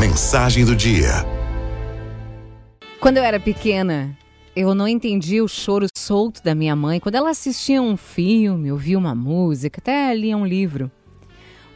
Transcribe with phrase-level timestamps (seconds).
[0.00, 1.10] Mensagem do dia.
[2.98, 4.16] Quando eu era pequena,
[4.56, 8.96] eu não entendia o choro solto da minha mãe quando ela assistia um filme, ouvia
[8.96, 10.90] uma música, até lia um livro.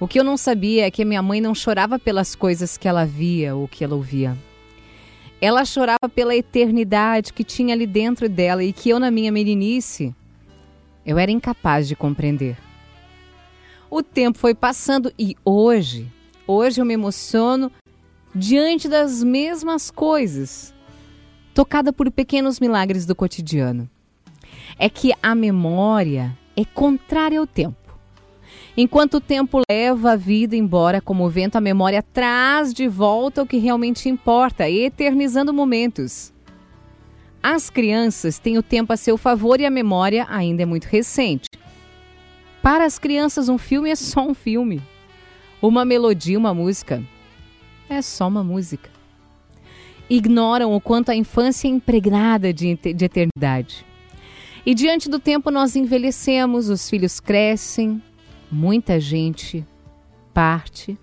[0.00, 3.04] O que eu não sabia é que minha mãe não chorava pelas coisas que ela
[3.04, 4.34] via ou que ela ouvia.
[5.38, 10.14] Ela chorava pela eternidade que tinha ali dentro dela e que eu, na minha meninice,
[11.04, 12.56] eu era incapaz de compreender.
[13.90, 16.10] O tempo foi passando e hoje,
[16.46, 17.70] hoje eu me emociono
[18.34, 20.74] diante das mesmas coisas,
[21.54, 23.88] tocada por pequenos milagres do cotidiano.
[24.76, 27.76] É que a memória é contrária ao tempo.
[28.76, 33.42] Enquanto o tempo leva a vida embora como o vento, a memória traz de volta
[33.42, 36.32] o que realmente importa, eternizando momentos.
[37.40, 41.48] As crianças têm o tempo a seu favor e a memória ainda é muito recente.
[42.60, 44.82] Para as crianças, um filme é só um filme.
[45.62, 47.04] Uma melodia, uma música,
[47.88, 48.90] é só uma música.
[50.08, 53.84] Ignoram o quanto a infância é impregnada de, de eternidade.
[54.66, 58.02] E diante do tempo nós envelhecemos, os filhos crescem,
[58.50, 59.66] muita gente
[60.32, 60.98] parte.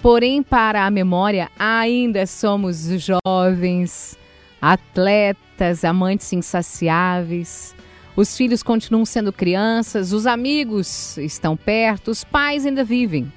[0.00, 2.88] Porém, para a memória, ainda somos
[3.26, 4.16] jovens,
[4.60, 7.74] atletas, amantes insaciáveis.
[8.16, 13.32] Os filhos continuam sendo crianças, os amigos estão perto, os pais ainda vivem.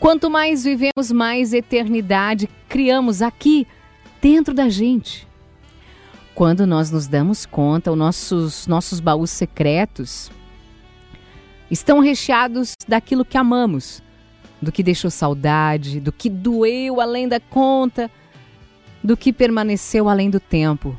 [0.00, 3.66] Quanto mais vivemos, mais eternidade criamos aqui,
[4.22, 5.26] dentro da gente.
[6.34, 10.30] Quando nós nos damos conta, os nossos, nossos baús secretos
[11.68, 14.00] estão recheados daquilo que amamos,
[14.62, 18.08] do que deixou saudade, do que doeu além da conta,
[19.02, 20.96] do que permaneceu além do tempo.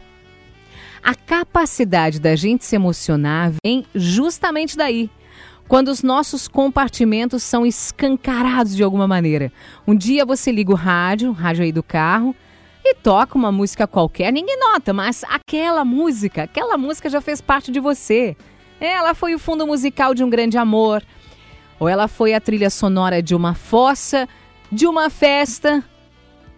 [1.01, 5.09] A capacidade da gente se emocionar vem justamente daí
[5.69, 9.53] quando os nossos compartimentos são escancarados de alguma maneira.
[9.87, 12.35] Um dia você liga o rádio, rádio aí do carro,
[12.83, 17.71] e toca uma música qualquer, ninguém nota, mas aquela música, aquela música já fez parte
[17.71, 18.35] de você.
[18.81, 21.03] Ela foi o fundo musical de um grande amor,
[21.79, 24.27] ou ela foi a trilha sonora de uma fossa,
[24.71, 25.83] de uma festa.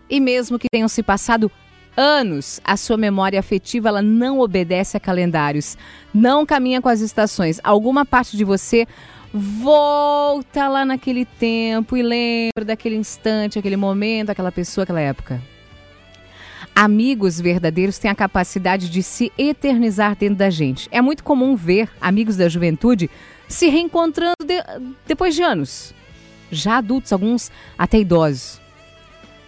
[0.09, 1.51] E mesmo que tenham se passado
[1.95, 5.77] anos, a sua memória afetiva ela não obedece a calendários,
[6.13, 7.59] não caminha com as estações.
[7.63, 8.87] Alguma parte de você
[9.33, 15.41] volta lá naquele tempo e lembra daquele instante, aquele momento, aquela pessoa, aquela época.
[16.75, 20.87] Amigos verdadeiros têm a capacidade de se eternizar dentro da gente.
[20.91, 23.09] É muito comum ver amigos da juventude
[23.47, 24.55] se reencontrando de,
[25.05, 25.93] depois de anos,
[26.49, 28.61] já adultos, alguns até idosos.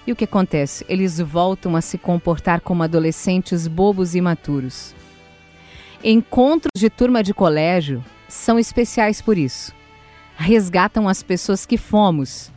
[0.06, 0.86] E o que acontece?
[0.90, 4.94] Eles voltam a se comportar como adolescentes bobos e imaturos.
[6.04, 9.74] Encontros de turma de colégio são especiais por isso.
[10.36, 12.52] Resgatam as pessoas que fomos,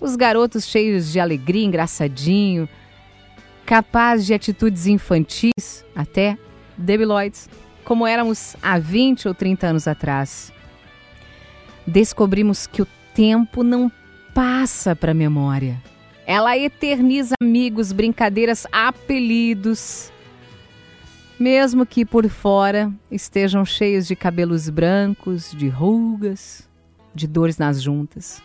[0.00, 2.68] os garotos cheios de alegria, engraçadinho,
[3.66, 6.38] capazes de atitudes infantis, até
[6.76, 7.48] debilóides,
[7.84, 10.52] como éramos há 20 ou 30 anos atrás.
[11.84, 13.90] Descobrimos que o tempo não
[14.32, 15.82] passa para a memória
[16.26, 20.10] ela eterniza amigos, brincadeiras, apelidos.
[21.38, 26.68] Mesmo que por fora estejam cheios de cabelos brancos, de rugas,
[27.14, 28.40] de dores nas juntas.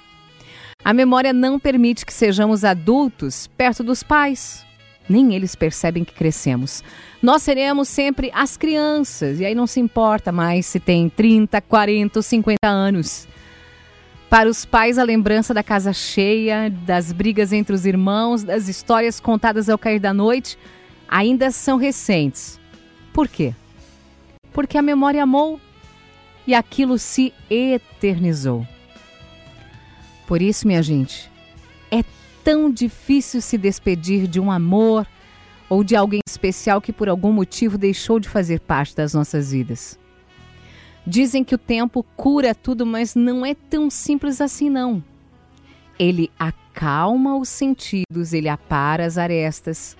[0.84, 4.66] A memória não permite que sejamos adultos perto dos pais.
[5.10, 6.84] Nem eles percebem que crescemos.
[7.22, 12.20] Nós seremos sempre as crianças, e aí não se importa mais se tem 30, 40
[12.20, 13.28] ou 50 anos.
[14.30, 19.22] Para os pais, a lembrança da casa cheia, das brigas entre os irmãos, das histórias
[19.22, 20.58] contadas ao cair da noite,
[21.08, 22.60] ainda são recentes.
[23.14, 23.54] Por quê?
[24.52, 25.62] Porque a memória amou
[26.46, 28.68] e aquilo se eternizou.
[30.28, 31.32] Por isso, minha gente,
[31.90, 32.04] é
[32.44, 35.08] tão difícil se despedir de um amor
[35.70, 39.98] ou de alguém especial que por algum motivo deixou de fazer parte das nossas vidas.
[41.10, 45.02] Dizem que o tempo cura tudo, mas não é tão simples assim, não.
[45.98, 49.96] Ele acalma os sentidos, ele apara as arestas.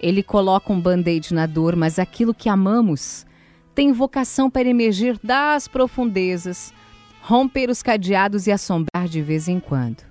[0.00, 3.26] Ele coloca um band-aid na dor, mas aquilo que amamos
[3.74, 6.72] tem vocação para emergir das profundezas,
[7.20, 10.02] romper os cadeados e assombrar de vez em quando.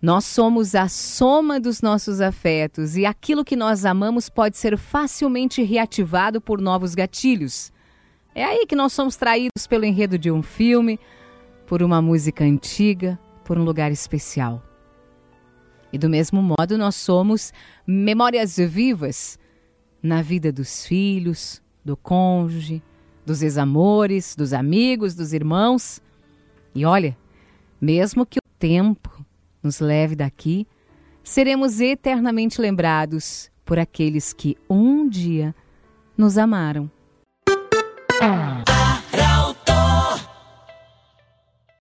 [0.00, 5.60] Nós somos a soma dos nossos afetos e aquilo que nós amamos pode ser facilmente
[5.64, 7.74] reativado por novos gatilhos.
[8.36, 11.00] É aí que nós somos traídos pelo enredo de um filme,
[11.66, 14.62] por uma música antiga, por um lugar especial.
[15.90, 17.50] E do mesmo modo, nós somos
[17.86, 19.38] memórias vivas
[20.02, 22.82] na vida dos filhos, do cônjuge,
[23.24, 26.02] dos ex-amores, dos amigos, dos irmãos.
[26.74, 27.16] E olha,
[27.80, 29.24] mesmo que o tempo
[29.62, 30.66] nos leve daqui,
[31.24, 35.54] seremos eternamente lembrados por aqueles que um dia
[36.18, 36.90] nos amaram.
[38.20, 38.75] Mm.